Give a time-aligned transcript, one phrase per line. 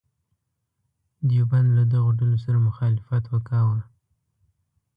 [1.27, 3.79] دیوبند له دغو ډلو سره مخالفت وکاوه.